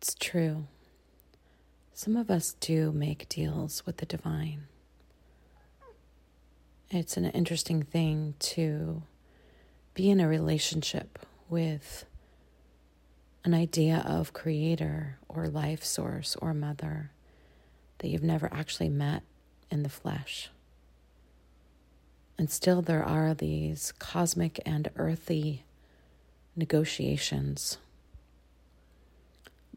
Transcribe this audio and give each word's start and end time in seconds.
It's 0.00 0.14
true. 0.14 0.66
Some 1.92 2.16
of 2.16 2.30
us 2.30 2.54
do 2.60 2.92
make 2.92 3.28
deals 3.28 3.84
with 3.84 3.96
the 3.96 4.06
divine. 4.06 4.68
It's 6.88 7.16
an 7.16 7.24
interesting 7.24 7.82
thing 7.82 8.34
to 8.38 9.02
be 9.94 10.08
in 10.08 10.20
a 10.20 10.28
relationship 10.28 11.18
with 11.48 12.04
an 13.44 13.54
idea 13.54 14.04
of 14.06 14.32
creator 14.32 15.18
or 15.28 15.48
life 15.48 15.84
source 15.84 16.36
or 16.40 16.54
mother 16.54 17.10
that 17.98 18.08
you've 18.08 18.22
never 18.22 18.48
actually 18.52 18.88
met 18.88 19.24
in 19.68 19.82
the 19.82 19.88
flesh. 19.88 20.48
And 22.38 22.48
still, 22.48 22.82
there 22.82 23.02
are 23.02 23.34
these 23.34 23.92
cosmic 23.98 24.60
and 24.64 24.88
earthy 24.94 25.64
negotiations 26.54 27.78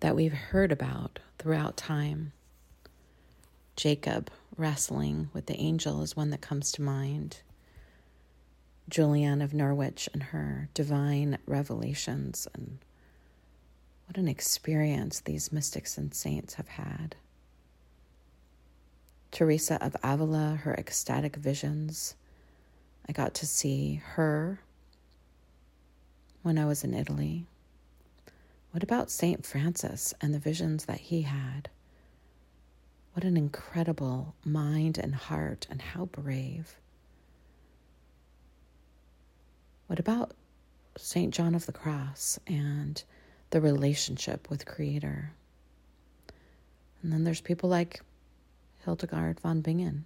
that 0.01 0.15
we've 0.15 0.33
heard 0.33 0.71
about 0.71 1.19
throughout 1.39 1.77
time. 1.77 2.33
Jacob 3.75 4.29
wrestling 4.57 5.29
with 5.33 5.45
the 5.45 5.57
angel 5.59 6.01
is 6.01 6.15
one 6.15 6.31
that 6.31 6.41
comes 6.41 6.71
to 6.73 6.81
mind. 6.81 7.39
Julian 8.89 9.41
of 9.41 9.53
Norwich 9.53 10.09
and 10.13 10.21
her 10.23 10.67
divine 10.73 11.37
revelations, 11.45 12.47
and 12.53 12.79
what 14.05 14.17
an 14.17 14.27
experience 14.27 15.21
these 15.21 15.51
mystics 15.51 15.97
and 15.97 16.13
saints 16.13 16.55
have 16.55 16.67
had. 16.67 17.15
Teresa 19.31 19.81
of 19.81 19.95
Avila, 20.03 20.59
her 20.63 20.73
ecstatic 20.73 21.37
visions. 21.37 22.15
I 23.07 23.13
got 23.13 23.33
to 23.35 23.47
see 23.47 24.01
her 24.15 24.59
when 26.41 26.57
I 26.57 26.65
was 26.65 26.83
in 26.83 26.93
Italy. 26.93 27.45
What 28.71 28.83
about 28.83 29.11
St. 29.11 29.45
Francis 29.45 30.13
and 30.21 30.33
the 30.33 30.39
visions 30.39 30.85
that 30.85 30.99
he 31.01 31.23
had? 31.23 31.69
What 33.11 33.25
an 33.25 33.35
incredible 33.35 34.33
mind 34.45 34.97
and 34.97 35.13
heart, 35.13 35.67
and 35.69 35.81
how 35.81 36.05
brave. 36.05 36.77
What 39.87 39.99
about 39.99 40.31
St. 40.95 41.33
John 41.33 41.53
of 41.53 41.65
the 41.65 41.73
Cross 41.73 42.39
and 42.47 43.03
the 43.49 43.59
relationship 43.59 44.49
with 44.49 44.65
Creator? 44.65 45.33
And 47.03 47.11
then 47.11 47.25
there's 47.25 47.41
people 47.41 47.69
like 47.69 48.01
Hildegard 48.85 49.41
von 49.41 49.59
Bingen, 49.59 50.05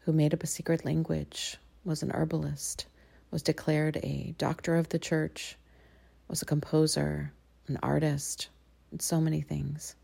who 0.00 0.12
made 0.12 0.34
up 0.34 0.42
a 0.42 0.48
secret 0.48 0.84
language, 0.84 1.58
was 1.84 2.02
an 2.02 2.10
herbalist, 2.10 2.86
was 3.30 3.44
declared 3.44 3.98
a 3.98 4.34
doctor 4.36 4.74
of 4.74 4.88
the 4.88 4.98
church, 4.98 5.56
was 6.26 6.42
a 6.42 6.46
composer, 6.46 7.32
an 7.68 7.78
artist, 7.82 8.48
so 8.98 9.20
many 9.20 9.40
things. 9.40 9.94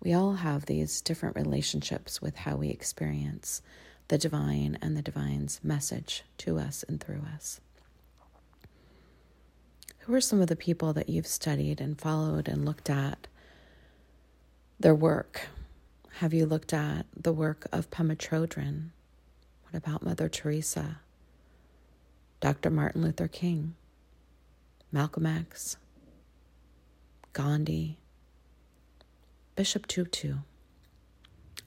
We 0.00 0.12
all 0.12 0.34
have 0.34 0.66
these 0.66 1.00
different 1.00 1.36
relationships 1.36 2.20
with 2.20 2.36
how 2.36 2.56
we 2.56 2.68
experience 2.68 3.62
the 4.08 4.18
divine 4.18 4.78
and 4.80 4.96
the 4.96 5.02
divine's 5.02 5.60
message 5.64 6.22
to 6.38 6.58
us 6.58 6.84
and 6.88 7.00
through 7.00 7.22
us. 7.34 7.60
Who 10.00 10.14
are 10.14 10.20
some 10.20 10.40
of 10.40 10.46
the 10.46 10.54
people 10.54 10.92
that 10.92 11.08
you've 11.08 11.26
studied 11.26 11.80
and 11.80 12.00
followed 12.00 12.46
and 12.46 12.64
looked 12.64 12.88
at 12.88 13.26
their 14.78 14.94
work? 14.94 15.48
Have 16.18 16.32
you 16.32 16.46
looked 16.46 16.72
at 16.72 17.06
the 17.16 17.32
work 17.32 17.66
of 17.72 17.90
Pema 17.90 18.16
Chodron? 18.16 18.90
What 19.64 19.74
about 19.74 20.04
Mother 20.04 20.28
Teresa? 20.28 21.00
Dr. 22.40 22.70
Martin 22.70 23.02
Luther 23.02 23.26
King? 23.26 23.74
Malcolm 24.92 25.26
X? 25.26 25.76
Gandhi? 27.36 27.98
Bishop 29.56 29.86
Tutu. 29.86 30.36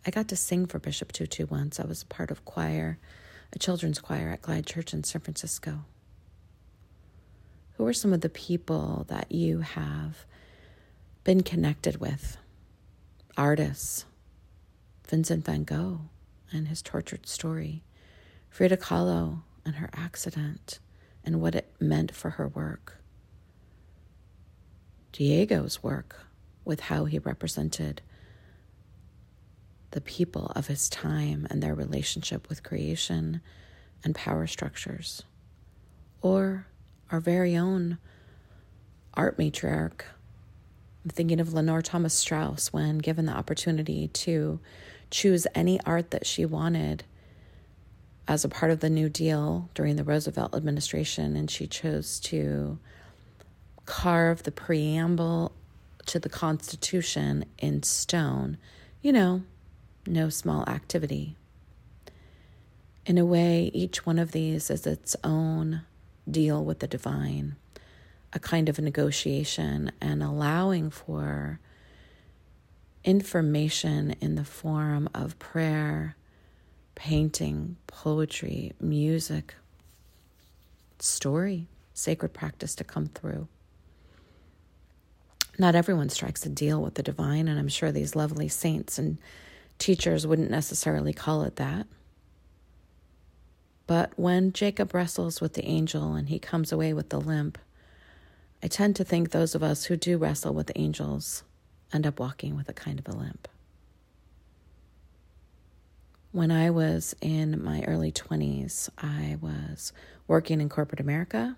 I 0.04 0.10
got 0.10 0.28
to 0.30 0.36
sing 0.36 0.66
for 0.66 0.80
Bishop 0.80 1.12
Tutu 1.12 1.46
once. 1.46 1.80
I 1.80 1.86
was 1.86 2.04
part 2.06 2.32
of 2.32 2.44
choir, 2.44 2.98
a 3.54 3.60
children's 3.60 4.00
choir 4.00 4.32
at 4.32 4.42
Glide 4.42 4.66
Church 4.66 4.96
in 4.96 5.04
San 5.04 5.22
Francisco. 5.22 5.86
Who 7.78 7.86
are 7.86 7.94
some 7.94 8.14
of 8.14 8.22
the 8.22 8.30
people 8.30 9.06
that 9.10 9.32
you 9.32 9.60
have 9.60 10.26
been 11.24 11.44
connected 11.44 11.98
with? 11.98 12.38
Artists, 13.38 14.06
Vincent 15.08 15.46
van 15.46 15.66
Gogh 15.66 16.02
and 16.52 16.68
his 16.68 16.82
tortured 16.82 17.28
story, 17.28 17.84
Frida 18.50 18.78
Kahlo 18.78 19.44
and 19.64 19.76
her 19.76 19.92
accident 19.94 20.80
and 21.24 21.40
what 21.40 21.54
it 21.54 21.72
meant 21.80 22.16
for 22.16 22.32
her 22.32 22.48
work, 22.48 22.96
Diego's 25.12 25.82
work 25.82 26.26
with 26.66 26.82
how 26.82 27.06
he 27.06 27.20
represented 27.20 28.02
the 29.92 30.02
people 30.02 30.52
of 30.56 30.68
his 30.68 30.90
time 30.90 31.48
and 31.50 31.64
their 31.64 31.74
relationship 31.74 32.48
with 32.48 32.64
creation 32.64 33.42
and 34.04 34.14
power 34.14 34.46
structures. 34.46 35.24
Or 36.22 36.68
our 37.12 37.20
very 37.20 37.56
own 37.58 37.98
art 39.16 39.38
matriarch. 39.38 40.02
I'm 41.04 41.12
thinking 41.12 41.40
of 41.40 41.54
Lenore 41.54 41.82
Thomas 41.82 42.14
Straus 42.14 42.72
when 42.72 43.00
given 43.00 43.26
the 43.26 43.34
opportunity 43.34 44.10
to 44.10 44.60
choose 45.10 45.48
any 45.56 45.82
art 45.82 46.12
that 46.12 46.26
she 46.26 46.46
wanted 46.46 47.04
as 48.28 48.46
a 48.46 48.50
part 48.50 48.72
of 48.72 48.80
the 48.80 48.90
New 48.92 49.10
Deal 49.10 49.70
during 49.74 49.96
the 49.96 50.04
Roosevelt 50.04 50.54
administration, 50.54 51.36
and 51.36 51.50
she 51.50 51.66
chose 51.66 52.20
to 52.20 52.78
carve 53.90 54.44
the 54.44 54.52
preamble 54.52 55.52
to 56.06 56.20
the 56.20 56.30
Constitution 56.30 57.44
in 57.58 57.82
stone. 57.82 58.60
You 59.02 59.12
know, 59.12 59.42
no 60.06 60.30
small 60.30 60.64
activity. 60.70 61.36
In 63.08 63.18
a 63.18 63.26
way, 63.26 63.72
each 63.74 64.06
one 64.06 64.20
of 64.20 64.32
these 64.32 64.70
is 64.70 64.86
its 64.86 65.16
own 65.24 65.82
deal 66.30 66.64
with 66.64 66.80
the 66.80 66.88
divine, 66.88 67.56
a 68.32 68.38
kind 68.38 68.70
of 68.70 68.78
negotiation, 68.78 69.92
and 70.00 70.22
allowing 70.22 70.92
for 70.92 71.60
information 73.04 74.16
in 74.22 74.36
the 74.36 74.46
form 74.46 75.10
of 75.16 75.40
prayer, 75.40 76.16
painting, 76.94 77.78
poetry, 77.88 78.72
music, 78.80 79.56
story, 81.00 81.66
sacred 81.96 82.34
practice 82.34 82.76
to 82.76 82.84
come 82.84 83.08
through. 83.08 83.48
Not 85.60 85.76
everyone 85.76 86.08
strikes 86.08 86.46
a 86.46 86.50
deal 86.50 86.82
with 86.82 86.94
the 86.94 87.04
divine, 87.04 87.50
and 87.50 87.60
I'm 87.60 87.68
sure 87.68 87.92
these 87.92 88.16
lovely 88.16 88.48
saints 88.48 88.98
and 88.98 89.18
teachers 89.78 90.26
wouldn't 90.26 90.50
necessarily 90.50 91.12
call 91.12 91.44
it 91.44 91.58
that. 91.58 91.86
But 93.86 94.14
when 94.16 94.54
Jacob 94.54 94.94
wrestles 94.94 95.42
with 95.42 95.54
the 95.54 95.66
angel 95.66 96.14
and 96.14 96.30
he 96.30 96.40
comes 96.40 96.72
away 96.72 96.94
with 96.94 97.10
the 97.10 97.20
limp, 97.20 97.58
I 98.64 98.68
tend 98.68 98.96
to 98.98 99.04
think 99.04 99.32
those 99.32 99.54
of 99.54 99.62
us 99.62 99.86
who 99.86 99.98
do 99.98 100.18
wrestle 100.18 100.54
with 100.54 100.72
angels 100.76 101.44
end 101.92 102.08
up 102.08 102.20
walking 102.20 102.56
with 102.56 102.70
a 102.70 102.74
kind 102.74 102.98
of 102.98 103.08
a 103.08 103.18
limp. 103.18 103.50
When 106.32 106.52
I 106.52 106.70
was 106.70 107.16
in 107.20 107.62
my 107.62 107.84
early 107.84 108.12
20s, 108.14 108.90
I 108.98 109.38
was 109.42 109.92
working 110.28 110.62
in 110.62 110.70
corporate 110.70 111.02
America 111.02 111.58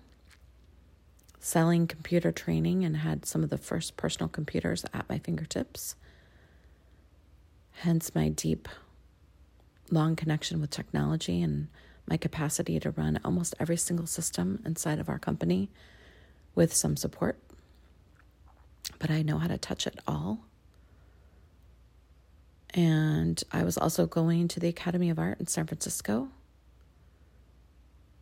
selling 1.42 1.88
computer 1.88 2.30
training 2.30 2.84
and 2.84 2.98
had 2.98 3.26
some 3.26 3.42
of 3.42 3.50
the 3.50 3.58
first 3.58 3.96
personal 3.96 4.28
computers 4.28 4.84
at 4.94 5.08
my 5.08 5.18
fingertips. 5.18 5.96
Hence, 7.72 8.14
my 8.14 8.28
deep, 8.28 8.68
long 9.90 10.14
connection 10.14 10.60
with 10.60 10.70
technology 10.70 11.42
and 11.42 11.66
my 12.06 12.16
capacity 12.16 12.78
to 12.78 12.92
run 12.92 13.18
almost 13.24 13.56
every 13.58 13.76
single 13.76 14.06
system 14.06 14.62
inside 14.64 15.00
of 15.00 15.08
our 15.08 15.18
company 15.18 15.68
with 16.54 16.72
some 16.72 16.96
support. 16.96 17.36
But 19.00 19.10
I 19.10 19.22
know 19.22 19.38
how 19.38 19.48
to 19.48 19.58
touch 19.58 19.84
it 19.88 19.98
all. 20.06 20.44
And 22.72 23.42
I 23.50 23.64
was 23.64 23.76
also 23.76 24.06
going 24.06 24.46
to 24.46 24.60
the 24.60 24.68
Academy 24.68 25.10
of 25.10 25.18
Art 25.18 25.40
in 25.40 25.48
San 25.48 25.66
Francisco 25.66 26.28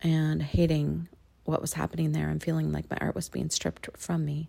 and 0.01 0.41
hating 0.41 1.07
what 1.45 1.61
was 1.61 1.73
happening 1.73 2.11
there 2.11 2.29
and 2.29 2.41
feeling 2.41 2.71
like 2.71 2.89
my 2.89 2.97
art 3.01 3.15
was 3.15 3.29
being 3.29 3.49
stripped 3.49 3.89
from 3.97 4.25
me. 4.25 4.47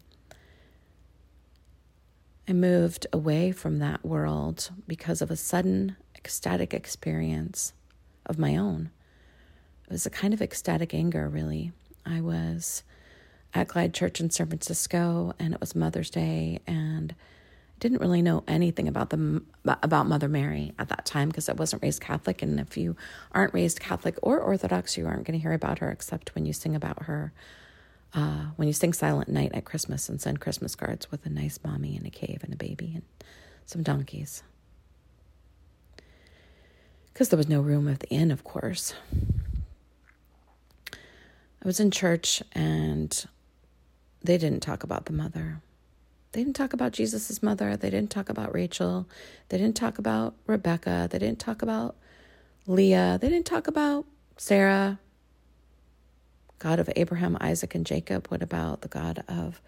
I 2.48 2.52
moved 2.52 3.06
away 3.12 3.52
from 3.52 3.78
that 3.78 4.04
world 4.04 4.70
because 4.86 5.22
of 5.22 5.30
a 5.30 5.36
sudden 5.36 5.96
ecstatic 6.16 6.74
experience 6.74 7.72
of 8.26 8.38
my 8.38 8.56
own. 8.56 8.90
It 9.86 9.92
was 9.92 10.06
a 10.06 10.10
kind 10.10 10.34
of 10.34 10.42
ecstatic 10.42 10.92
anger, 10.94 11.28
really. 11.28 11.72
I 12.04 12.20
was 12.20 12.82
at 13.54 13.68
Glide 13.68 13.94
Church 13.94 14.20
in 14.20 14.30
San 14.30 14.48
Francisco, 14.48 15.34
and 15.38 15.54
it 15.54 15.60
was 15.60 15.74
Mother's 15.74 16.10
Day, 16.10 16.60
and 16.66 17.14
didn't 17.82 18.00
really 18.00 18.22
know 18.22 18.44
anything 18.46 18.86
about 18.86 19.10
the 19.10 19.42
about 19.64 20.06
Mother 20.06 20.28
Mary 20.28 20.72
at 20.78 20.88
that 20.88 21.04
time 21.04 21.28
because 21.28 21.48
I 21.48 21.52
wasn't 21.52 21.82
raised 21.82 22.00
Catholic, 22.00 22.40
and 22.40 22.60
if 22.60 22.76
you 22.76 22.96
aren't 23.32 23.52
raised 23.52 23.80
Catholic 23.80 24.16
or 24.22 24.38
Orthodox, 24.38 24.96
you 24.96 25.04
aren't 25.04 25.24
going 25.24 25.36
to 25.36 25.42
hear 25.42 25.52
about 25.52 25.80
her 25.80 25.90
except 25.90 26.32
when 26.36 26.46
you 26.46 26.52
sing 26.52 26.76
about 26.76 27.02
her 27.02 27.32
uh, 28.14 28.46
when 28.54 28.68
you 28.68 28.72
sing 28.72 28.92
Silent 28.92 29.28
Night 29.28 29.50
at 29.52 29.64
Christmas 29.64 30.08
and 30.08 30.20
send 30.20 30.38
Christmas 30.38 30.76
cards 30.76 31.10
with 31.10 31.26
a 31.26 31.28
nice 31.28 31.58
mommy 31.64 31.96
and 31.96 32.06
a 32.06 32.10
cave 32.10 32.40
and 32.44 32.52
a 32.52 32.56
baby 32.56 32.92
and 32.94 33.02
some 33.66 33.82
donkeys. 33.82 34.44
Because 37.12 37.30
there 37.30 37.36
was 37.36 37.48
no 37.48 37.60
room 37.60 37.88
at 37.88 37.98
the 37.98 38.08
inn, 38.10 38.30
of 38.30 38.44
course. 38.44 38.94
I 40.92 41.66
was 41.66 41.80
in 41.80 41.90
church 41.90 42.44
and 42.52 43.26
they 44.22 44.38
didn't 44.38 44.60
talk 44.60 44.84
about 44.84 45.06
the 45.06 45.12
mother. 45.12 45.60
They 46.32 46.42
didn't 46.42 46.56
talk 46.56 46.72
about 46.72 46.92
Jesus' 46.92 47.42
mother. 47.42 47.76
They 47.76 47.90
didn't 47.90 48.10
talk 48.10 48.30
about 48.30 48.54
Rachel. 48.54 49.06
They 49.50 49.58
didn't 49.58 49.76
talk 49.76 49.98
about 49.98 50.34
Rebecca. 50.46 51.06
They 51.10 51.18
didn't 51.18 51.38
talk 51.38 51.60
about 51.60 51.96
Leah. 52.66 53.18
They 53.20 53.28
didn't 53.28 53.46
talk 53.46 53.66
about 53.66 54.06
Sarah. 54.38 54.98
God 56.58 56.78
of 56.78 56.88
Abraham, 56.96 57.36
Isaac, 57.40 57.74
and 57.74 57.84
Jacob. 57.84 58.28
What 58.28 58.42
about 58.42 58.80
the 58.80 58.88
God 58.88 59.24
of 59.28 59.60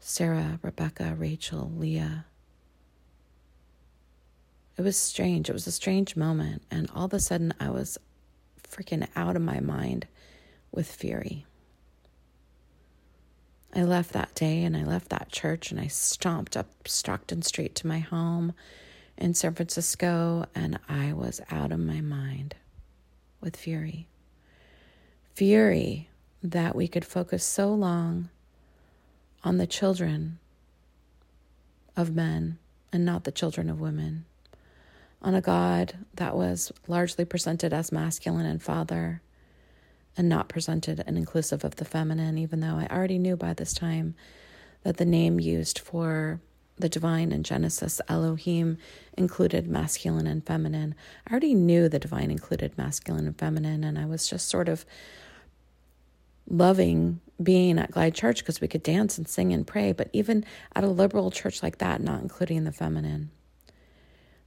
Sarah, 0.00 0.58
Rebecca, 0.60 1.14
Rachel, 1.16 1.72
Leah? 1.74 2.26
It 4.76 4.82
was 4.82 4.98
strange. 4.98 5.48
It 5.48 5.52
was 5.52 5.66
a 5.66 5.72
strange 5.72 6.14
moment. 6.16 6.62
And 6.70 6.90
all 6.94 7.06
of 7.06 7.14
a 7.14 7.20
sudden, 7.20 7.54
I 7.58 7.70
was 7.70 7.96
freaking 8.68 9.06
out 9.16 9.36
of 9.36 9.42
my 9.42 9.60
mind 9.60 10.06
with 10.72 10.90
fury. 10.90 11.46
I 13.76 13.82
left 13.82 14.12
that 14.12 14.34
day 14.34 14.62
and 14.62 14.76
I 14.76 14.84
left 14.84 15.08
that 15.08 15.32
church 15.32 15.72
and 15.72 15.80
I 15.80 15.88
stomped 15.88 16.56
up 16.56 16.68
Stockton 16.86 17.42
Street 17.42 17.74
to 17.76 17.88
my 17.88 17.98
home 17.98 18.54
in 19.18 19.34
San 19.34 19.54
Francisco 19.54 20.46
and 20.54 20.78
I 20.88 21.12
was 21.12 21.40
out 21.50 21.72
of 21.72 21.80
my 21.80 22.00
mind 22.00 22.54
with 23.40 23.56
fury. 23.56 24.06
Fury 25.34 26.08
that 26.40 26.76
we 26.76 26.86
could 26.86 27.04
focus 27.04 27.44
so 27.44 27.74
long 27.74 28.28
on 29.42 29.58
the 29.58 29.66
children 29.66 30.38
of 31.96 32.14
men 32.14 32.58
and 32.92 33.04
not 33.04 33.24
the 33.24 33.32
children 33.32 33.68
of 33.68 33.80
women, 33.80 34.24
on 35.20 35.34
a 35.34 35.40
God 35.40 35.94
that 36.14 36.36
was 36.36 36.70
largely 36.86 37.24
presented 37.24 37.72
as 37.72 37.90
masculine 37.90 38.46
and 38.46 38.62
father 38.62 39.20
and 40.16 40.28
not 40.28 40.48
presented 40.48 41.02
and 41.06 41.16
inclusive 41.16 41.64
of 41.64 41.76
the 41.76 41.84
feminine, 41.84 42.38
even 42.38 42.60
though 42.60 42.76
I 42.76 42.86
already 42.90 43.18
knew 43.18 43.36
by 43.36 43.54
this 43.54 43.72
time 43.72 44.14
that 44.82 44.96
the 44.96 45.04
name 45.04 45.40
used 45.40 45.78
for 45.78 46.40
the 46.76 46.88
divine 46.88 47.32
in 47.32 47.42
Genesis, 47.42 48.00
Elohim, 48.08 48.78
included 49.16 49.66
masculine 49.66 50.26
and 50.26 50.44
feminine. 50.44 50.94
I 51.26 51.30
already 51.30 51.54
knew 51.54 51.88
the 51.88 51.98
divine 51.98 52.30
included 52.30 52.76
masculine 52.76 53.26
and 53.26 53.38
feminine, 53.38 53.84
and 53.84 53.98
I 53.98 54.06
was 54.06 54.28
just 54.28 54.48
sort 54.48 54.68
of 54.68 54.84
loving 56.48 57.20
being 57.42 57.78
at 57.78 57.90
Glide 57.90 58.14
Church 58.14 58.40
because 58.40 58.60
we 58.60 58.68
could 58.68 58.82
dance 58.82 59.18
and 59.18 59.28
sing 59.28 59.52
and 59.52 59.66
pray, 59.66 59.92
but 59.92 60.10
even 60.12 60.44
at 60.74 60.84
a 60.84 60.88
liberal 60.88 61.30
church 61.30 61.62
like 61.62 61.78
that, 61.78 62.00
not 62.00 62.22
including 62.22 62.64
the 62.64 62.72
feminine. 62.72 63.30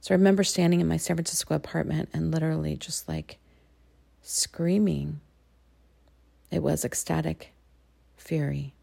So 0.00 0.14
I 0.14 0.16
remember 0.16 0.44
standing 0.44 0.80
in 0.80 0.88
my 0.88 0.96
San 0.96 1.16
Francisco 1.16 1.54
apartment 1.54 2.08
and 2.12 2.30
literally 2.30 2.76
just 2.76 3.08
like 3.08 3.38
screaming 4.22 5.20
it 6.50 6.62
was 6.62 6.84
ecstatic 6.84 7.52
fury. 8.16 8.74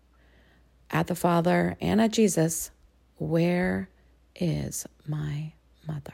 At 0.91 1.07
the 1.07 1.15
Father 1.15 1.75
and 1.81 1.99
at 1.99 2.11
Jesus, 2.11 2.71
where 3.17 3.89
is 4.35 4.85
my 5.07 5.53
mother? 5.87 6.13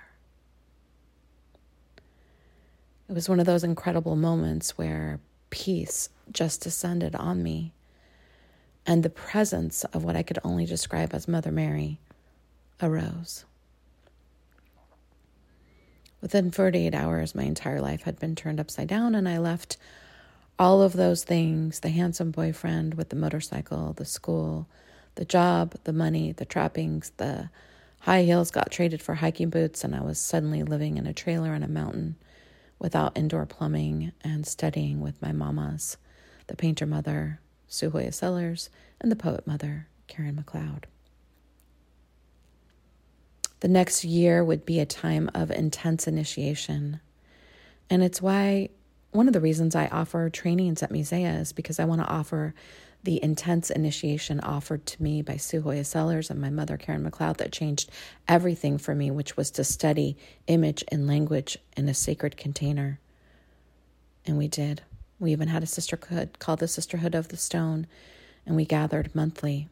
It 3.10 3.14
was 3.14 3.28
one 3.28 3.40
of 3.40 3.46
those 3.46 3.64
incredible 3.64 4.16
moments 4.16 4.78
where 4.78 5.20
peace 5.50 6.10
just 6.32 6.62
descended 6.62 7.16
on 7.16 7.44
me, 7.44 7.74
and 8.86 9.04
the 9.04 9.10
presence 9.10 9.84
of 9.86 10.04
what 10.04 10.16
I 10.16 10.24
could 10.24 10.40
only 10.44 10.66
describe 10.66 11.14
as 11.14 11.28
Mother 11.28 11.52
Mary 11.52 12.00
arose. 12.82 13.46
Within 16.22 16.52
48 16.52 16.96
hours, 16.96 17.36
my 17.36 17.44
entire 17.44 17.82
life 17.82 18.04
had 18.04 18.20
been 18.20 18.36
turned 18.36 18.60
upside 18.60 18.88
down, 18.88 19.16
and 19.16 19.28
I 19.28 19.40
left 19.40 19.78
all 20.62 20.84
of 20.84 20.94
those 20.94 21.24
things 21.24 21.80
the 21.80 21.90
handsome 21.90 22.30
boyfriend 22.30 22.94
with 22.94 23.10
the 23.10 23.16
motorcycle, 23.16 23.94
the 23.94 24.06
school, 24.06 24.68
the 25.16 25.26
job, 25.26 25.74
the 25.86 25.92
money, 25.92 26.32
the 26.34 26.46
trappings, 26.46 27.12
the 27.18 27.50
high 28.02 28.22
heels 28.22 28.52
got 28.52 28.70
traded 28.70 29.02
for 29.02 29.16
hiking 29.16 29.50
boots, 29.50 29.84
and 29.84 29.96
I 29.96 30.02
was 30.02 30.20
suddenly 30.20 30.62
living 30.62 30.98
in 31.00 31.08
a 31.08 31.16
trailer 31.16 31.50
on 31.56 31.64
a 31.64 31.68
mountain 31.68 32.16
without 32.78 33.18
indoor 33.18 33.48
plumbing 33.48 34.12
and 34.24 34.46
studying 34.46 35.02
with 35.02 35.20
my 35.20 35.32
mamas, 35.32 35.98
the 36.46 36.56
painter 36.56 36.86
mother, 36.86 37.40
Sue 37.68 37.90
Hoya 37.90 38.12
Sellers, 38.12 38.70
and 39.00 39.12
the 39.12 39.16
poet 39.16 39.48
mother, 39.48 39.88
Karen 40.06 40.36
McLeod. 40.36 40.84
The 43.62 43.68
next 43.68 44.04
year 44.04 44.44
would 44.44 44.64
be 44.64 44.80
a 44.80 44.86
time 44.86 45.32
of 45.34 45.50
intense 45.50 46.08
initiation. 46.08 47.00
And 47.90 48.04
it's 48.04 48.22
why 48.22 48.70
one 49.12 49.28
of 49.28 49.34
the 49.34 49.42
reasons 49.42 49.76
I 49.76 49.88
offer 49.88 50.30
trainings 50.30 50.82
at 50.82 50.92
Musea 50.92 51.42
is 51.42 51.54
because 51.54 51.80
I 51.80 51.86
want 51.86 52.02
to 52.02 52.08
offer 52.08 52.54
the 53.04 53.22
intense 53.24 53.70
initiation 53.70 54.40
offered 54.40 54.86
to 54.86 55.02
me 55.02 55.22
by 55.22 55.38
Sue 55.38 55.62
Hoya 55.62 55.84
Sellers 55.84 56.30
and 56.30 56.40
my 56.40 56.50
mother, 56.50 56.78
Karen 56.78 57.10
McLeod, 57.10 57.38
that 57.38 57.52
changed 57.52 57.90
everything 58.28 58.78
for 58.78 58.94
me, 58.94 59.10
which 59.12 59.36
was 59.36 59.52
to 59.52 59.64
study 59.64 60.16
image 60.48 60.84
and 60.90 61.08
language 61.08 61.58
in 61.76 61.90
a 61.90 61.94
sacred 61.94 62.38
container. 62.38 63.00
And 64.26 64.38
we 64.38 64.48
did. 64.48 64.84
We 65.20 65.32
even 65.32 65.48
had 65.48 65.64
a 65.64 65.68
sisterhood 65.68 66.40
called 66.40 66.60
the 66.60 66.68
Sisterhood 66.68 67.16
of 67.16 67.30
the 67.30 67.38
Stone, 67.38 67.88
and 68.46 68.56
we 68.56 68.66
gathered 68.66 69.16
monthly 69.16 69.68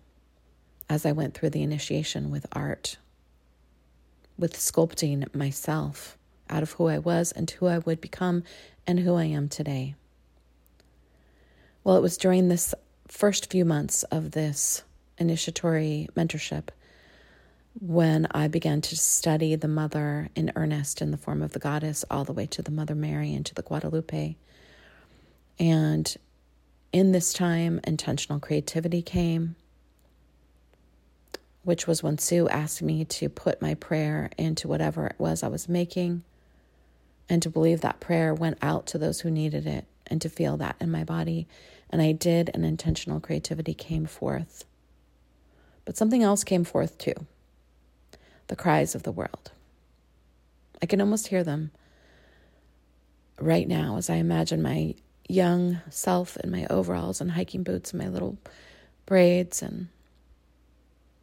as 0.89 1.05
I 1.05 1.11
went 1.11 1.35
through 1.35 1.51
the 1.51 1.63
initiation 1.63 2.31
with 2.31 2.47
art, 2.51 2.97
with 4.37 4.53
sculpting 4.55 5.33
myself 5.35 6.18
out 6.49 6.63
of 6.63 6.73
who 6.73 6.87
I 6.87 6.97
was 6.97 7.31
and 7.31 7.49
who 7.49 7.67
I 7.67 7.79
would 7.79 8.01
become 8.01 8.43
and 8.87 8.99
who 8.99 9.15
I 9.15 9.25
am 9.25 9.49
today. 9.49 9.95
Well, 11.83 11.95
it 11.95 12.01
was 12.01 12.17
during 12.17 12.47
this 12.47 12.73
first 13.07 13.49
few 13.51 13.65
months 13.65 14.03
of 14.03 14.31
this 14.31 14.83
initiatory 15.17 16.07
mentorship 16.15 16.69
when 17.79 18.27
I 18.31 18.47
began 18.47 18.81
to 18.81 18.95
study 18.95 19.55
the 19.55 19.67
mother 19.67 20.29
in 20.35 20.51
earnest 20.55 21.01
in 21.01 21.11
the 21.11 21.17
form 21.17 21.41
of 21.41 21.53
the 21.53 21.59
goddess, 21.59 22.03
all 22.09 22.25
the 22.25 22.33
way 22.33 22.45
to 22.47 22.61
the 22.61 22.71
Mother 22.71 22.95
Mary 22.95 23.33
and 23.33 23.45
to 23.45 23.55
the 23.55 23.61
Guadalupe. 23.61 24.35
And 25.59 26.17
in 26.91 27.11
this 27.11 27.31
time, 27.31 27.79
intentional 27.83 28.39
creativity 28.39 29.01
came, 29.01 29.55
which 31.63 31.87
was 31.87 32.01
when 32.01 32.17
Sue 32.17 32.49
asked 32.49 32.81
me 32.81 33.05
to 33.05 33.29
put 33.29 33.61
my 33.61 33.75
prayer 33.75 34.29
into 34.37 34.67
whatever 34.67 35.07
it 35.07 35.15
was 35.17 35.43
I 35.43 35.47
was 35.47 35.69
making 35.69 36.23
and 37.29 37.41
to 37.43 37.49
believe 37.49 37.81
that 37.81 37.99
prayer 37.99 38.33
went 38.33 38.57
out 38.61 38.87
to 38.87 38.97
those 38.97 39.21
who 39.21 39.29
needed 39.29 39.67
it 39.67 39.85
and 40.07 40.21
to 40.21 40.29
feel 40.29 40.57
that 40.57 40.75
in 40.79 40.89
my 40.89 41.03
body. 41.03 41.47
And 41.89 42.01
I 42.01 42.11
did, 42.11 42.49
and 42.53 42.65
intentional 42.65 43.19
creativity 43.19 43.73
came 43.73 44.05
forth. 44.05 44.65
But 45.85 45.97
something 45.97 46.23
else 46.23 46.43
came 46.43 46.63
forth 46.63 46.97
too 46.97 47.13
the 48.47 48.55
cries 48.55 48.95
of 48.95 49.03
the 49.03 49.11
world. 49.11 49.51
I 50.81 50.87
can 50.87 51.01
almost 51.01 51.27
hear 51.27 51.43
them 51.43 51.69
right 53.39 53.67
now 53.67 53.97
as 53.97 54.09
I 54.09 54.15
imagine 54.15 54.61
my 54.61 54.95
young 55.27 55.79
self 55.91 56.35
in 56.37 56.49
my 56.49 56.65
overalls 56.67 57.21
and 57.21 57.31
hiking 57.31 57.61
boots 57.61 57.91
and 57.91 58.01
my 58.01 58.09
little 58.09 58.39
braids 59.05 59.61
and 59.61 59.89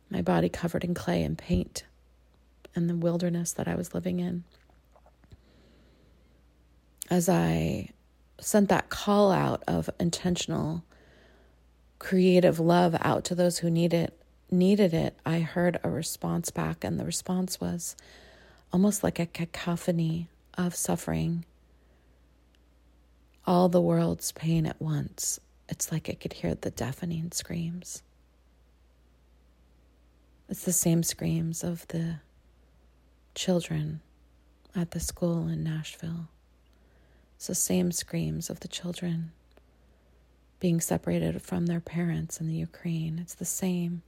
my 0.09 0.23
body 0.23 0.49
covered 0.49 0.85
in 0.85 0.95
clay 0.95 1.25
and 1.25 1.37
paint 1.37 1.83
and 2.77 2.89
the 2.89 2.95
wilderness 2.95 3.53
that 3.53 3.67
I 3.67 3.75
was 3.75 3.93
living 3.93 4.21
in 4.21 4.45
as 7.11 7.29
I 7.29 7.91
sent 8.41 8.69
that 8.69 8.89
call 8.91 9.33
out 9.33 9.63
of 9.67 9.91
intentional 9.99 10.85
creative 11.99 12.61
love 12.61 12.95
out 13.01 13.25
to 13.25 13.35
those 13.35 13.59
who 13.59 13.71
need 13.71 13.95
it 13.95 14.21
needed 14.51 14.93
it 14.93 15.19
i 15.25 15.41
heard 15.41 15.81
a 15.83 15.89
response 15.89 16.51
back 16.51 16.85
and 16.85 17.01
the 17.01 17.05
response 17.07 17.59
was 17.59 17.97
almost 18.73 19.03
like 19.03 19.19
a 19.19 19.27
cacophony 19.27 20.29
of 20.57 20.75
suffering. 20.75 21.45
All 23.47 23.69
the 23.69 23.81
world's 23.81 24.33
pain 24.33 24.67
at 24.67 24.81
once. 24.81 25.39
It's 25.69 25.93
like 25.93 26.09
i 26.09 26.15
could 26.15 26.35
hear 26.35 26.55
the 26.55 26.71
deafening 26.71 27.31
screams. 27.33 28.03
It's 30.49 30.65
the 30.65 30.73
same 30.73 31.03
screams 31.03 31.65
of 31.65 31.87
the 31.89 32.17
children 33.35 34.01
at 34.75 34.93
the 34.93 35.01
school 35.01 35.49
in 35.49 35.65
nashville 35.65 36.29
it's 37.37 37.47
the 37.47 37.55
same 37.55 37.93
screams 37.93 38.51
of 38.51 38.61
the 38.61 38.69
children 38.69 39.33
being 40.59 40.81
separated 40.81 41.43
from 41.43 41.67
their 41.67 41.81
parents 41.81 42.41
in 42.41 42.49
the 42.49 42.55
Ukraine. 42.55 43.19
It's 43.19 43.35
the 43.35 43.45
same 43.45 44.03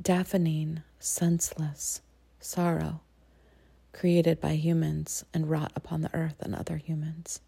deafening, 0.00 0.82
senseless 0.98 2.02
sorrow 2.40 3.00
created 3.92 4.40
by 4.40 4.52
humans 4.52 5.24
and 5.32 5.48
wrought 5.48 5.72
upon 5.74 6.02
the 6.02 6.14
earth 6.14 6.36
and 6.40 6.54
other 6.54 6.76
humans. 6.76 7.40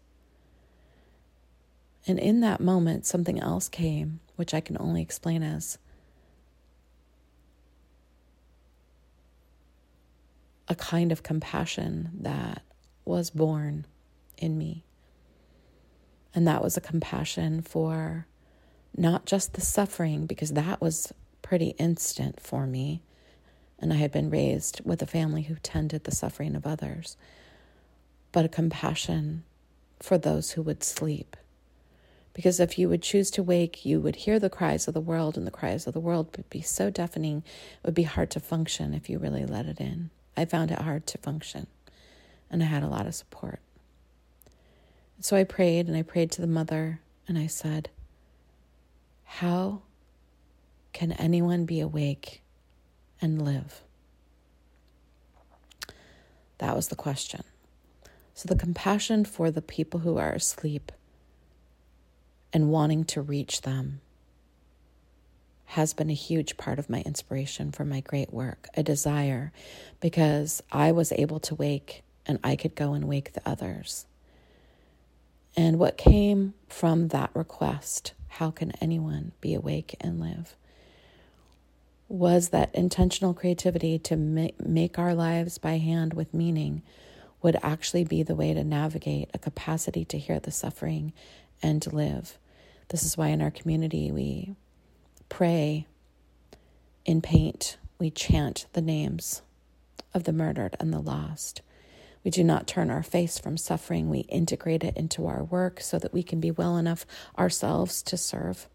And 2.07 2.17
in 2.17 2.39
that 2.39 2.59
moment, 2.59 3.05
something 3.05 3.39
else 3.39 3.69
came, 3.69 4.19
which 4.35 4.55
I 4.55 4.59
can 4.59 4.75
only 4.79 5.03
explain 5.03 5.43
as 5.43 5.77
a 10.67 10.73
kind 10.73 11.11
of 11.11 11.21
compassion 11.21 12.09
that 12.21 12.63
was 13.05 13.29
born 13.29 13.85
in 14.39 14.57
me. 14.57 14.83
And 16.33 16.47
that 16.47 16.63
was 16.63 16.77
a 16.77 16.81
compassion 16.81 17.61
for 17.61 18.27
not 18.95 19.25
just 19.25 19.53
the 19.53 19.61
suffering, 19.61 20.25
because 20.25 20.53
that 20.53 20.81
was 20.81 21.13
pretty 21.41 21.69
instant 21.77 22.39
for 22.39 22.65
me. 22.65 23.01
And 23.79 23.93
I 23.93 23.97
had 23.97 24.11
been 24.11 24.29
raised 24.29 24.81
with 24.83 25.01
a 25.01 25.07
family 25.07 25.43
who 25.43 25.55
tended 25.55 26.03
the 26.03 26.15
suffering 26.15 26.55
of 26.55 26.67
others, 26.67 27.15
but 28.31 28.45
a 28.45 28.49
compassion 28.49 29.43
for 29.99 30.17
those 30.17 30.51
who 30.51 30.61
would 30.61 30.83
sleep. 30.83 31.35
Because 32.33 32.59
if 32.59 32.77
you 32.77 32.87
would 32.89 33.01
choose 33.01 33.31
to 33.31 33.43
wake, 33.43 33.85
you 33.85 33.99
would 33.99 34.17
hear 34.17 34.39
the 34.39 34.49
cries 34.49 34.87
of 34.87 34.93
the 34.93 35.01
world, 35.01 35.37
and 35.37 35.47
the 35.47 35.51
cries 35.51 35.87
of 35.87 35.93
the 35.93 35.99
world 35.99 36.35
would 36.37 36.49
be 36.49 36.61
so 36.61 36.89
deafening, 36.89 37.43
it 37.83 37.85
would 37.85 37.95
be 37.95 38.03
hard 38.03 38.29
to 38.31 38.39
function 38.39 38.93
if 38.93 39.09
you 39.09 39.17
really 39.17 39.45
let 39.45 39.65
it 39.65 39.79
in. 39.79 40.09
I 40.37 40.45
found 40.45 40.71
it 40.71 40.79
hard 40.79 41.05
to 41.07 41.17
function, 41.17 41.67
and 42.49 42.61
I 42.63 42.67
had 42.67 42.83
a 42.83 42.87
lot 42.87 43.07
of 43.07 43.15
support. 43.15 43.59
So 45.21 45.35
I 45.35 45.43
prayed, 45.43 45.87
and 45.87 45.97
I 45.97 46.01
prayed 46.01 46.31
to 46.31 46.41
the 46.41 46.47
mother, 46.47 47.01
and 47.27 47.37
I 47.37 47.47
said, 47.47 47.89
How 49.25 49.81
can 50.93 51.11
anyone 51.13 51.65
be 51.65 51.81
awake 51.81 52.41
and 53.21 53.41
live? 53.41 53.81
That 56.59 56.75
was 56.75 56.87
the 56.87 56.95
question. 56.95 57.43
So, 58.33 58.47
the 58.47 58.55
compassion 58.55 59.25
for 59.25 59.51
the 59.51 59.61
people 59.61 60.01
who 60.01 60.17
are 60.17 60.31
asleep 60.31 60.91
and 62.53 62.69
wanting 62.69 63.03
to 63.05 63.21
reach 63.21 63.61
them 63.61 63.99
has 65.65 65.93
been 65.93 66.09
a 66.09 66.13
huge 66.13 66.57
part 66.57 66.79
of 66.79 66.89
my 66.89 67.01
inspiration 67.01 67.71
for 67.71 67.83
my 67.83 67.99
great 67.99 68.33
work, 68.33 68.67
a 68.75 68.83
desire 68.83 69.51
because 69.99 70.63
I 70.71 70.93
was 70.93 71.11
able 71.11 71.39
to 71.41 71.55
wake 71.55 72.03
and 72.25 72.39
I 72.43 72.55
could 72.55 72.75
go 72.75 72.93
and 72.93 73.05
wake 73.05 73.33
the 73.33 73.47
others. 73.47 74.05
And 75.55 75.79
what 75.79 75.97
came 75.97 76.53
from 76.67 77.09
that 77.09 77.31
request, 77.33 78.13
how 78.27 78.51
can 78.51 78.71
anyone 78.81 79.33
be 79.41 79.53
awake 79.53 79.95
and 79.99 80.19
live, 80.19 80.55
was 82.07 82.49
that 82.49 82.73
intentional 82.73 83.33
creativity 83.33 83.99
to 83.99 84.15
make 84.15 84.97
our 84.97 85.13
lives 85.13 85.57
by 85.57 85.77
hand 85.77 86.13
with 86.13 86.33
meaning 86.33 86.81
would 87.41 87.57
actually 87.61 88.03
be 88.03 88.23
the 88.23 88.35
way 88.35 88.53
to 88.53 88.63
navigate 88.63 89.29
a 89.33 89.37
capacity 89.37 90.03
to 90.05 90.17
hear 90.17 90.39
the 90.39 90.51
suffering 90.51 91.13
and 91.61 91.81
to 91.81 91.89
live. 91.89 92.37
This 92.89 93.03
is 93.03 93.17
why 93.17 93.27
in 93.27 93.41
our 93.41 93.51
community 93.51 94.11
we 94.11 94.55
pray 95.29 95.85
in 97.05 97.21
paint, 97.21 97.77
we 97.97 98.09
chant 98.09 98.65
the 98.73 98.81
names 98.81 99.41
of 100.13 100.23
the 100.23 100.33
murdered 100.33 100.75
and 100.79 100.91
the 100.91 100.99
lost. 100.99 101.61
We 102.23 102.31
do 102.31 102.43
not 102.43 102.67
turn 102.67 102.89
our 102.89 103.03
face 103.03 103.39
from 103.39 103.57
suffering. 103.57 104.09
We 104.09 104.19
integrate 104.19 104.83
it 104.83 104.97
into 104.97 105.25
our 105.27 105.43
work 105.43 105.79
so 105.79 105.97
that 105.99 106.13
we 106.13 106.23
can 106.23 106.39
be 106.39 106.51
well 106.51 106.77
enough 106.77 107.05
ourselves 107.37 108.01
to 108.03 108.17
serve. 108.17 108.67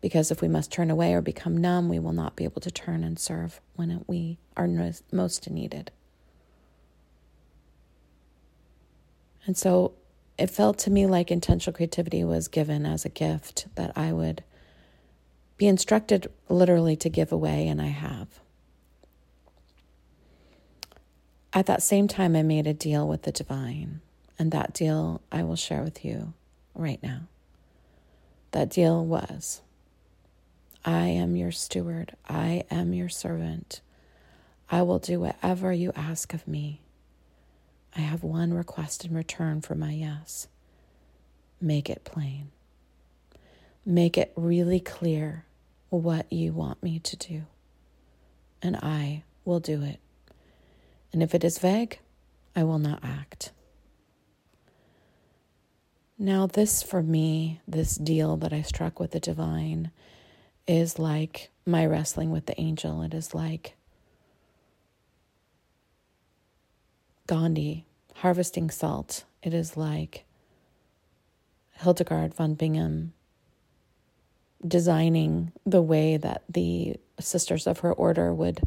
Because 0.00 0.30
if 0.30 0.40
we 0.40 0.48
must 0.48 0.72
turn 0.72 0.90
away 0.90 1.14
or 1.14 1.20
become 1.20 1.56
numb, 1.56 1.88
we 1.88 1.98
will 1.98 2.12
not 2.12 2.34
be 2.34 2.44
able 2.44 2.60
to 2.62 2.70
turn 2.70 3.04
and 3.04 3.18
serve 3.18 3.60
when 3.76 4.04
we 4.06 4.38
are 4.56 4.68
most 5.12 5.50
needed. 5.50 5.90
And 9.46 9.56
so 9.56 9.92
it 10.38 10.50
felt 10.50 10.78
to 10.78 10.90
me 10.90 11.06
like 11.06 11.30
intentional 11.30 11.74
creativity 11.74 12.24
was 12.24 12.48
given 12.48 12.86
as 12.86 13.04
a 13.04 13.10
gift 13.10 13.66
that 13.74 13.92
I 13.96 14.12
would 14.12 14.42
be 15.58 15.66
instructed 15.66 16.30
literally 16.48 16.96
to 16.96 17.10
give 17.10 17.30
away, 17.30 17.68
and 17.68 17.82
I 17.82 17.88
have. 17.88 18.40
At 21.52 21.66
that 21.66 21.82
same 21.82 22.06
time, 22.06 22.36
I 22.36 22.42
made 22.42 22.66
a 22.66 22.74
deal 22.74 23.08
with 23.08 23.22
the 23.22 23.32
divine, 23.32 24.00
and 24.38 24.52
that 24.52 24.72
deal 24.72 25.20
I 25.32 25.42
will 25.42 25.56
share 25.56 25.82
with 25.82 26.04
you 26.04 26.32
right 26.74 27.02
now. 27.02 27.22
That 28.52 28.70
deal 28.70 29.04
was 29.04 29.60
I 30.84 31.08
am 31.08 31.36
your 31.36 31.52
steward, 31.52 32.16
I 32.28 32.64
am 32.70 32.94
your 32.94 33.08
servant. 33.08 33.80
I 34.70 34.82
will 34.82 35.00
do 35.00 35.18
whatever 35.18 35.72
you 35.72 35.92
ask 35.96 36.32
of 36.32 36.46
me. 36.46 36.80
I 37.96 38.00
have 38.00 38.22
one 38.22 38.54
request 38.54 39.04
in 39.04 39.14
return 39.14 39.60
for 39.60 39.74
my 39.74 39.90
yes. 39.90 40.46
Make 41.60 41.90
it 41.90 42.04
plain. 42.04 42.52
Make 43.84 44.16
it 44.16 44.32
really 44.36 44.78
clear 44.78 45.44
what 45.88 46.32
you 46.32 46.52
want 46.52 46.80
me 46.82 47.00
to 47.00 47.16
do, 47.16 47.42
and 48.62 48.76
I 48.76 49.24
will 49.44 49.58
do 49.58 49.82
it. 49.82 49.98
And 51.12 51.22
if 51.22 51.34
it 51.34 51.44
is 51.44 51.58
vague, 51.58 51.98
I 52.54 52.64
will 52.64 52.78
not 52.78 53.02
act. 53.02 53.52
Now, 56.18 56.46
this 56.46 56.82
for 56.82 57.02
me, 57.02 57.60
this 57.66 57.96
deal 57.96 58.36
that 58.36 58.52
I 58.52 58.62
struck 58.62 59.00
with 59.00 59.12
the 59.12 59.20
divine, 59.20 59.90
is 60.66 60.98
like 60.98 61.50
my 61.64 61.86
wrestling 61.86 62.30
with 62.30 62.46
the 62.46 62.60
angel. 62.60 63.02
It 63.02 63.14
is 63.14 63.34
like 63.34 63.74
Gandhi 67.26 67.86
harvesting 68.16 68.70
salt. 68.70 69.24
It 69.42 69.54
is 69.54 69.76
like 69.76 70.24
Hildegard 71.72 72.34
von 72.34 72.54
Bingen 72.54 73.12
designing 74.66 75.52
the 75.64 75.80
way 75.80 76.18
that 76.18 76.42
the 76.48 76.96
sisters 77.18 77.66
of 77.66 77.78
her 77.78 77.92
order 77.92 78.34
would 78.34 78.60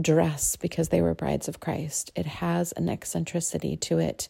dress 0.00 0.56
because 0.56 0.88
they 0.88 1.02
were 1.02 1.14
brides 1.14 1.48
of 1.48 1.60
Christ. 1.60 2.10
It 2.14 2.26
has 2.26 2.72
an 2.72 2.88
eccentricity 2.88 3.76
to 3.76 3.98
it 3.98 4.28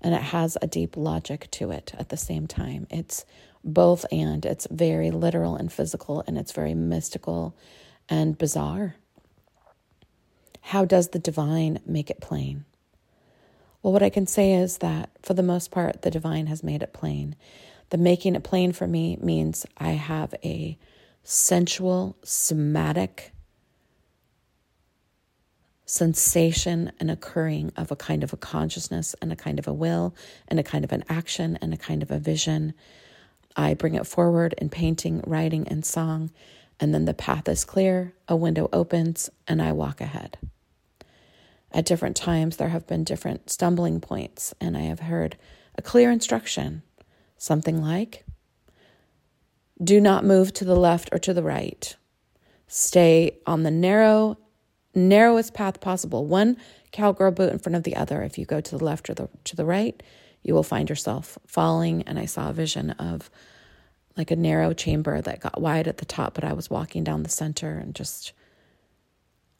and 0.00 0.14
it 0.14 0.22
has 0.22 0.56
a 0.62 0.66
deep 0.66 0.96
logic 0.96 1.50
to 1.52 1.70
it 1.70 1.92
at 1.98 2.08
the 2.08 2.16
same 2.16 2.46
time. 2.46 2.86
It's 2.90 3.24
both 3.62 4.06
and 4.10 4.44
it's 4.46 4.66
very 4.70 5.10
literal 5.10 5.56
and 5.56 5.72
physical 5.72 6.24
and 6.26 6.38
it's 6.38 6.52
very 6.52 6.74
mystical 6.74 7.54
and 8.08 8.38
bizarre. 8.38 8.96
How 10.62 10.84
does 10.84 11.08
the 11.08 11.18
divine 11.18 11.80
make 11.86 12.10
it 12.10 12.20
plain? 12.20 12.64
Well, 13.82 13.92
what 13.92 14.02
I 14.02 14.10
can 14.10 14.26
say 14.26 14.52
is 14.52 14.78
that 14.78 15.10
for 15.22 15.34
the 15.34 15.42
most 15.42 15.70
part, 15.70 16.02
the 16.02 16.10
divine 16.10 16.46
has 16.46 16.62
made 16.62 16.82
it 16.82 16.92
plain. 16.92 17.34
The 17.90 17.98
making 17.98 18.34
it 18.36 18.44
plain 18.44 18.72
for 18.72 18.86
me 18.86 19.16
means 19.20 19.66
I 19.78 19.90
have 19.90 20.34
a 20.44 20.78
sensual, 21.22 22.16
somatic 22.22 23.32
sensation 25.90 26.92
and 27.00 27.10
occurring 27.10 27.72
of 27.76 27.90
a 27.90 27.96
kind 27.96 28.22
of 28.22 28.32
a 28.32 28.36
consciousness 28.36 29.14
and 29.20 29.32
a 29.32 29.36
kind 29.36 29.58
of 29.58 29.66
a 29.66 29.72
will 29.72 30.14
and 30.46 30.60
a 30.60 30.62
kind 30.62 30.84
of 30.84 30.92
an 30.92 31.02
action 31.08 31.58
and 31.60 31.74
a 31.74 31.76
kind 31.76 32.02
of 32.02 32.12
a 32.12 32.18
vision. 32.18 32.72
I 33.56 33.74
bring 33.74 33.96
it 33.96 34.06
forward 34.06 34.54
in 34.58 34.68
painting, 34.68 35.20
writing, 35.26 35.66
and 35.66 35.84
song, 35.84 36.30
and 36.78 36.94
then 36.94 37.06
the 37.06 37.14
path 37.14 37.48
is 37.48 37.64
clear, 37.64 38.14
a 38.28 38.36
window 38.36 38.68
opens, 38.72 39.30
and 39.48 39.60
I 39.60 39.72
walk 39.72 40.00
ahead. 40.00 40.38
At 41.72 41.86
different 41.86 42.16
times, 42.16 42.56
there 42.56 42.68
have 42.68 42.86
been 42.86 43.02
different 43.02 43.50
stumbling 43.50 44.00
points, 44.00 44.54
and 44.60 44.76
I 44.76 44.82
have 44.82 45.00
heard 45.00 45.36
a 45.76 45.82
clear 45.82 46.10
instruction 46.10 46.82
Something 47.36 47.82
like 47.82 48.24
Do 49.82 50.00
not 50.00 50.24
move 50.24 50.52
to 50.54 50.64
the 50.64 50.76
left 50.76 51.08
or 51.10 51.18
to 51.18 51.34
the 51.34 51.42
right. 51.42 51.96
Stay 52.68 53.38
on 53.46 53.62
the 53.62 53.70
narrow, 53.70 54.36
narrowest 54.94 55.54
path 55.54 55.80
possible. 55.80 56.26
One 56.26 56.56
cowgirl 56.92 57.32
boot 57.32 57.52
in 57.52 57.58
front 57.58 57.76
of 57.76 57.84
the 57.84 57.96
other. 57.96 58.22
If 58.22 58.38
you 58.38 58.44
go 58.44 58.60
to 58.60 58.78
the 58.78 58.84
left 58.84 59.08
or 59.08 59.14
the, 59.14 59.28
to 59.44 59.56
the 59.56 59.64
right, 59.64 60.02
you 60.42 60.54
will 60.54 60.62
find 60.62 60.88
yourself 60.88 61.38
falling. 61.46 62.02
And 62.02 62.18
I 62.18 62.24
saw 62.24 62.50
a 62.50 62.54
vision 62.54 62.90
of 62.92 63.30
like 64.16 64.30
a 64.30 64.36
narrow 64.36 64.72
chamber 64.72 65.20
that 65.20 65.40
got 65.40 65.60
wide 65.60 65.86
at 65.86 65.98
the 65.98 66.04
top, 66.04 66.34
but 66.34 66.44
I 66.44 66.52
was 66.52 66.68
walking 66.68 67.04
down 67.04 67.22
the 67.22 67.28
center 67.28 67.78
and 67.78 67.94
just, 67.94 68.32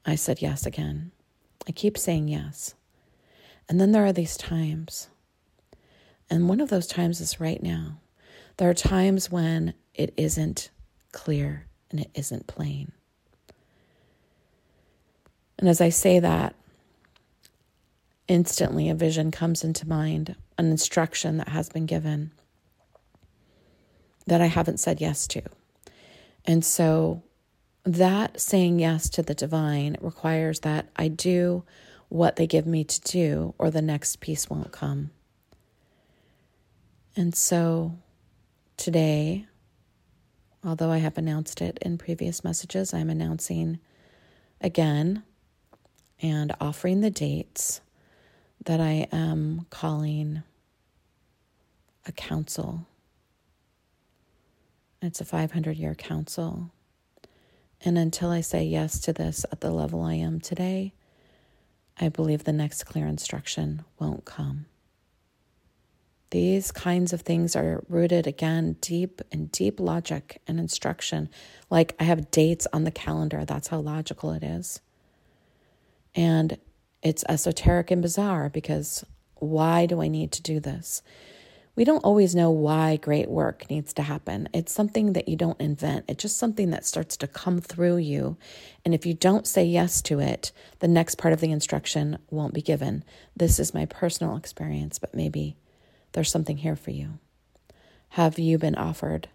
I 0.04 0.16
said 0.16 0.42
yes 0.42 0.66
again. 0.66 1.12
I 1.68 1.72
keep 1.72 1.96
saying 1.96 2.28
yes. 2.28 2.74
And 3.68 3.80
then 3.80 3.92
there 3.92 4.04
are 4.04 4.12
these 4.12 4.36
times 4.36 5.08
and 6.30 6.48
one 6.48 6.60
of 6.60 6.70
those 6.70 6.86
times 6.86 7.20
is 7.20 7.40
right 7.40 7.60
now. 7.60 7.98
There 8.56 8.70
are 8.70 8.74
times 8.74 9.30
when 9.30 9.74
it 9.94 10.14
isn't 10.16 10.70
clear 11.12 11.66
and 11.90 12.00
it 12.00 12.10
isn't 12.14 12.46
plain. 12.46 12.92
And 15.60 15.68
as 15.68 15.82
I 15.82 15.90
say 15.90 16.18
that, 16.18 16.54
instantly 18.26 18.88
a 18.88 18.94
vision 18.94 19.30
comes 19.30 19.62
into 19.62 19.86
mind, 19.86 20.34
an 20.56 20.70
instruction 20.70 21.36
that 21.36 21.50
has 21.50 21.68
been 21.68 21.84
given 21.84 22.32
that 24.26 24.40
I 24.40 24.46
haven't 24.46 24.80
said 24.80 25.02
yes 25.02 25.26
to. 25.28 25.42
And 26.46 26.64
so 26.64 27.22
that 27.84 28.40
saying 28.40 28.78
yes 28.78 29.10
to 29.10 29.22
the 29.22 29.34
divine 29.34 29.98
requires 30.00 30.60
that 30.60 30.88
I 30.96 31.08
do 31.08 31.64
what 32.08 32.36
they 32.36 32.46
give 32.46 32.66
me 32.66 32.82
to 32.82 33.00
do, 33.02 33.54
or 33.58 33.70
the 33.70 33.82
next 33.82 34.20
piece 34.20 34.48
won't 34.48 34.72
come. 34.72 35.10
And 37.16 37.34
so 37.34 37.98
today, 38.78 39.44
although 40.64 40.90
I 40.90 40.98
have 40.98 41.18
announced 41.18 41.60
it 41.60 41.78
in 41.82 41.98
previous 41.98 42.42
messages, 42.42 42.94
I'm 42.94 43.10
announcing 43.10 43.78
again 44.60 45.22
and 46.22 46.54
offering 46.60 47.00
the 47.00 47.10
dates 47.10 47.80
that 48.64 48.80
I 48.80 49.08
am 49.12 49.66
calling 49.70 50.42
a 52.06 52.12
council. 52.12 52.86
It's 55.02 55.20
a 55.20 55.24
500 55.24 55.76
year 55.76 55.94
council. 55.94 56.70
And 57.82 57.96
until 57.96 58.30
I 58.30 58.42
say 58.42 58.64
yes 58.64 59.00
to 59.00 59.12
this 59.12 59.46
at 59.50 59.60
the 59.60 59.70
level 59.70 60.02
I 60.02 60.14
am 60.14 60.40
today, 60.40 60.92
I 61.98 62.10
believe 62.10 62.44
the 62.44 62.52
next 62.52 62.84
clear 62.84 63.06
instruction 63.06 63.84
won't 63.98 64.26
come. 64.26 64.66
These 66.30 66.70
kinds 66.70 67.12
of 67.12 67.22
things 67.22 67.56
are 67.56 67.82
rooted 67.88 68.26
again 68.26 68.76
deep 68.80 69.20
in 69.32 69.46
deep 69.46 69.80
logic 69.80 70.40
and 70.46 70.60
instruction. 70.60 71.28
Like 71.70 71.96
I 71.98 72.04
have 72.04 72.30
dates 72.30 72.66
on 72.72 72.84
the 72.84 72.90
calendar, 72.90 73.44
that's 73.44 73.68
how 73.68 73.80
logical 73.80 74.32
it 74.32 74.44
is. 74.44 74.80
And 76.14 76.58
it's 77.02 77.24
esoteric 77.28 77.90
and 77.90 78.02
bizarre 78.02 78.48
because 78.48 79.04
why 79.36 79.86
do 79.86 80.02
I 80.02 80.08
need 80.08 80.32
to 80.32 80.42
do 80.42 80.60
this? 80.60 81.02
We 81.76 81.84
don't 81.84 82.04
always 82.04 82.34
know 82.34 82.50
why 82.50 82.96
great 82.96 83.30
work 83.30 83.70
needs 83.70 83.92
to 83.94 84.02
happen. 84.02 84.48
It's 84.52 84.72
something 84.72 85.12
that 85.14 85.28
you 85.28 85.36
don't 85.36 85.60
invent. 85.60 86.04
It's 86.08 86.20
just 86.20 86.36
something 86.36 86.70
that 86.70 86.84
starts 86.84 87.16
to 87.18 87.26
come 87.26 87.60
through 87.60 87.98
you. 87.98 88.36
And 88.84 88.92
if 88.92 89.06
you 89.06 89.14
don't 89.14 89.46
say 89.46 89.64
yes 89.64 90.02
to 90.02 90.18
it, 90.20 90.52
the 90.80 90.88
next 90.88 91.14
part 91.14 91.32
of 91.32 91.40
the 91.40 91.52
instruction 91.52 92.18
won't 92.28 92.52
be 92.52 92.60
given. 92.60 93.04
This 93.36 93.58
is 93.58 93.72
my 93.72 93.86
personal 93.86 94.36
experience, 94.36 94.98
but 94.98 95.14
maybe 95.14 95.56
there's 96.12 96.30
something 96.30 96.58
here 96.58 96.76
for 96.76 96.90
you. 96.90 97.18
Have 98.10 98.38
you 98.38 98.58
been 98.58 98.74
offered 98.74 99.28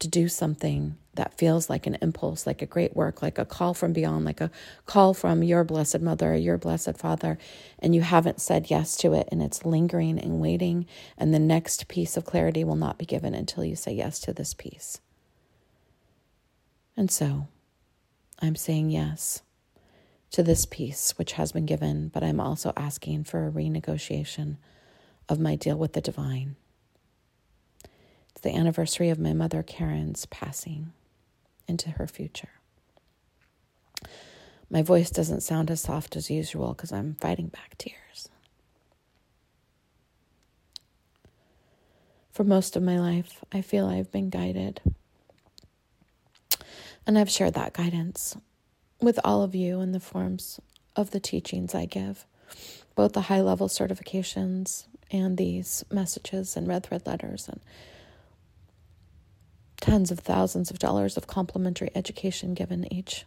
to 0.00 0.08
do 0.08 0.28
something 0.28 0.96
that 1.14 1.36
feels 1.36 1.68
like 1.68 1.86
an 1.86 1.98
impulse, 2.00 2.46
like 2.46 2.62
a 2.62 2.66
great 2.66 2.96
work, 2.96 3.20
like 3.20 3.38
a 3.38 3.44
call 3.44 3.74
from 3.74 3.92
beyond, 3.92 4.24
like 4.24 4.40
a 4.40 4.50
call 4.86 5.12
from 5.12 5.42
your 5.42 5.64
blessed 5.64 6.00
mother 6.00 6.34
your 6.36 6.56
blessed 6.56 6.96
father, 6.96 7.38
and 7.78 7.94
you 7.94 8.00
haven't 8.00 8.40
said 8.40 8.70
yes 8.70 8.96
to 8.96 9.12
it 9.12 9.28
and 9.30 9.42
it's 9.42 9.64
lingering 9.64 10.18
and 10.18 10.40
waiting, 10.40 10.86
and 11.18 11.34
the 11.34 11.38
next 11.38 11.88
piece 11.88 12.16
of 12.16 12.24
clarity 12.24 12.64
will 12.64 12.76
not 12.76 12.98
be 12.98 13.04
given 13.04 13.34
until 13.34 13.64
you 13.64 13.76
say 13.76 13.92
yes 13.92 14.18
to 14.20 14.32
this 14.32 14.54
piece. 14.54 15.00
And 16.96 17.10
so 17.10 17.48
I'm 18.40 18.56
saying 18.56 18.90
yes 18.90 19.42
to 20.30 20.42
this 20.42 20.64
piece 20.64 21.18
which 21.18 21.32
has 21.32 21.52
been 21.52 21.66
given, 21.66 22.08
but 22.08 22.22
I'm 22.22 22.40
also 22.40 22.72
asking 22.76 23.24
for 23.24 23.46
a 23.46 23.50
renegotiation 23.50 24.56
of 25.28 25.40
my 25.40 25.56
deal 25.56 25.76
with 25.76 25.92
the 25.92 26.00
divine. 26.00 26.56
It's 28.40 28.50
the 28.50 28.58
anniversary 28.58 29.10
of 29.10 29.18
my 29.18 29.34
mother 29.34 29.62
Karen's 29.62 30.24
passing 30.24 30.94
into 31.68 31.90
her 31.90 32.06
future. 32.06 32.48
My 34.70 34.80
voice 34.80 35.10
doesn't 35.10 35.42
sound 35.42 35.70
as 35.70 35.82
soft 35.82 36.16
as 36.16 36.30
usual 36.30 36.72
because 36.72 36.90
I'm 36.90 37.16
fighting 37.20 37.48
back 37.48 37.76
tears. 37.76 38.30
For 42.32 42.42
most 42.42 42.76
of 42.76 42.82
my 42.82 42.98
life, 42.98 43.44
I 43.52 43.60
feel 43.60 43.86
I've 43.86 44.10
been 44.10 44.30
guided. 44.30 44.80
And 47.06 47.18
I've 47.18 47.28
shared 47.28 47.52
that 47.52 47.74
guidance 47.74 48.38
with 49.02 49.20
all 49.22 49.42
of 49.42 49.54
you 49.54 49.82
in 49.82 49.92
the 49.92 50.00
forms 50.00 50.58
of 50.96 51.10
the 51.10 51.20
teachings 51.20 51.74
I 51.74 51.84
give, 51.84 52.24
both 52.94 53.12
the 53.12 53.20
high 53.20 53.42
level 53.42 53.68
certifications 53.68 54.86
and 55.10 55.36
these 55.36 55.84
messages 55.90 56.56
and 56.56 56.66
red 56.66 56.84
thread 56.84 57.06
letters 57.06 57.46
and 57.46 57.60
tens 59.80 60.10
of 60.10 60.20
thousands 60.20 60.70
of 60.70 60.78
dollars 60.78 61.16
of 61.16 61.26
complimentary 61.26 61.90
education 61.94 62.54
given 62.54 62.92
each 62.92 63.24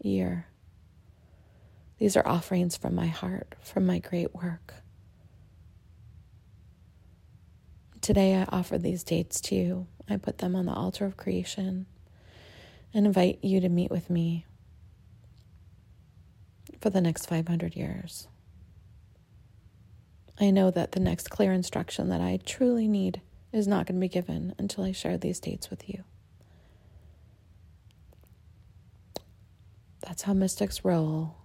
year. 0.00 0.46
These 1.98 2.16
are 2.16 2.26
offerings 2.26 2.76
from 2.76 2.94
my 2.94 3.06
heart, 3.06 3.54
from 3.62 3.86
my 3.86 3.98
great 3.98 4.34
work. 4.34 4.74
Today, 8.00 8.34
I 8.36 8.44
offer 8.50 8.76
these 8.76 9.02
dates 9.02 9.40
to 9.42 9.54
you. 9.54 9.86
I 10.08 10.18
put 10.18 10.38
them 10.38 10.54
on 10.54 10.66
the 10.66 10.74
altar 10.74 11.06
of 11.06 11.16
creation 11.16 11.86
and 12.92 13.06
invite 13.06 13.38
you 13.42 13.60
to 13.60 13.68
meet 13.70 13.90
with 13.90 14.10
me 14.10 14.44
for 16.80 16.90
the 16.90 17.00
next 17.00 17.26
500 17.26 17.74
years. 17.74 18.28
I 20.38 20.50
know 20.50 20.70
that 20.70 20.92
the 20.92 21.00
next 21.00 21.30
clear 21.30 21.52
instruction 21.52 22.10
that 22.10 22.20
I 22.20 22.38
truly 22.44 22.88
need 22.88 23.22
is 23.54 23.68
not 23.68 23.86
going 23.86 23.96
to 23.96 24.00
be 24.00 24.08
given 24.08 24.54
until 24.58 24.84
I 24.84 24.92
share 24.92 25.16
these 25.16 25.40
dates 25.40 25.70
with 25.70 25.88
you. 25.88 26.02
That's 30.06 30.22
how 30.22 30.34
mystics 30.34 30.84
roll. 30.84 31.36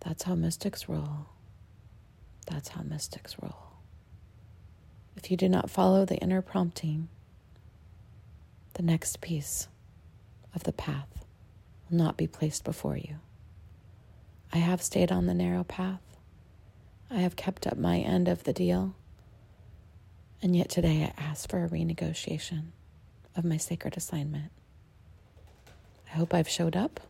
That's 0.00 0.24
how 0.24 0.34
mystics 0.34 0.88
roll. 0.88 1.26
That's 2.46 2.68
how 2.68 2.82
mystics 2.82 3.36
roll. 3.40 3.56
If 5.16 5.30
you 5.30 5.36
do 5.36 5.48
not 5.48 5.70
follow 5.70 6.04
the 6.04 6.16
inner 6.16 6.42
prompting, 6.42 7.08
the 8.74 8.82
next 8.82 9.20
piece 9.20 9.68
of 10.54 10.64
the 10.64 10.72
path 10.72 11.24
will 11.88 11.98
not 11.98 12.16
be 12.16 12.26
placed 12.26 12.64
before 12.64 12.96
you. 12.96 13.16
I 14.52 14.58
have 14.58 14.82
stayed 14.82 15.12
on 15.12 15.26
the 15.26 15.34
narrow 15.34 15.64
path. 15.64 16.00
I 17.10 17.20
have 17.20 17.36
kept 17.36 17.66
up 17.66 17.76
my 17.76 17.98
end 17.98 18.28
of 18.28 18.44
the 18.44 18.52
deal. 18.52 18.94
And 20.44 20.54
yet 20.54 20.68
today 20.68 21.10
I 21.16 21.22
ask 21.22 21.48
for 21.48 21.64
a 21.64 21.68
renegotiation 21.70 22.64
of 23.34 23.46
my 23.46 23.56
sacred 23.56 23.96
assignment. 23.96 24.52
I 26.06 26.16
hope 26.16 26.34
I've 26.34 26.50
showed 26.50 26.76
up 26.76 27.00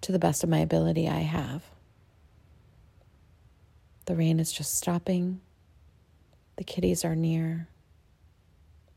to 0.00 0.10
the 0.10 0.18
best 0.18 0.42
of 0.42 0.50
my 0.50 0.58
ability 0.58 1.08
I 1.08 1.20
have. 1.20 1.62
The 4.06 4.16
rain 4.16 4.40
is 4.40 4.50
just 4.50 4.74
stopping. 4.74 5.40
The 6.56 6.64
kitties 6.64 7.04
are 7.04 7.14
near. 7.14 7.68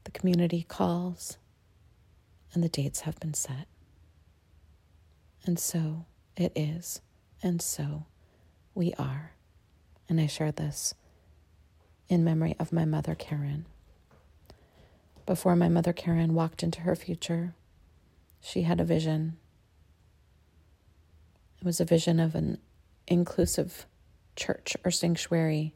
The 0.05 0.11
community 0.11 0.65
calls. 0.67 1.37
And 2.55 2.63
the 2.63 2.67
dates 2.67 3.01
have 3.01 3.19
been 3.19 3.35
set. 3.35 3.67
And 5.45 5.59
so 5.59 6.07
it 6.35 6.51
is. 6.55 6.99
And 7.43 7.61
so 7.61 8.07
we 8.73 8.95
are. 8.97 9.33
And 10.09 10.19
I 10.19 10.25
share 10.25 10.51
this 10.51 10.95
in 12.09 12.23
memory 12.23 12.55
of 12.59 12.71
my 12.71 12.85
mother, 12.85 13.15
Karen. 13.15 13.65
Before 15.25 15.55
my 15.55 15.67
mother, 15.67 15.93
Karen, 15.93 16.33
walked 16.33 16.63
into 16.63 16.81
her 16.81 16.95
future, 16.95 17.53
she 18.39 18.61
had 18.61 18.79
a 18.79 18.85
vision. 18.85 19.37
It 21.59 21.65
was 21.65 21.81
a 21.81 21.85
vision 21.85 22.19
of 22.19 22.33
an 22.35 22.59
inclusive 23.07 23.85
church 24.35 24.77
or 24.85 24.91
sanctuary 24.91 25.73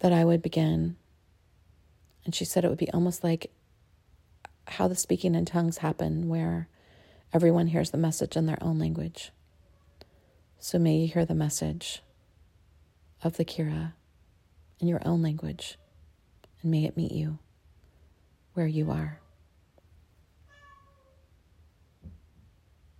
that 0.00 0.12
I 0.12 0.24
would 0.24 0.42
begin. 0.42 0.96
And 2.24 2.34
she 2.34 2.44
said 2.44 2.64
it 2.64 2.68
would 2.68 2.78
be 2.78 2.90
almost 2.90 3.22
like 3.22 3.50
how 4.66 4.88
the 4.88 4.96
speaking 4.96 5.34
in 5.34 5.44
tongues 5.44 5.78
happen, 5.78 6.28
where 6.28 6.68
everyone 7.32 7.68
hears 7.68 7.90
the 7.90 7.98
message 7.98 8.36
in 8.36 8.46
their 8.46 8.62
own 8.62 8.78
language. 8.78 9.30
So 10.58 10.78
may 10.78 10.96
you 10.96 11.08
hear 11.08 11.24
the 11.24 11.34
message 11.34 12.02
of 13.22 13.36
the 13.36 13.44
Cura 13.44 13.94
in 14.80 14.88
your 14.88 15.00
own 15.04 15.22
language, 15.22 15.78
and 16.62 16.70
may 16.70 16.84
it 16.84 16.96
meet 16.96 17.12
you 17.12 17.38
where 18.54 18.66
you 18.66 18.90
are. 18.90 19.20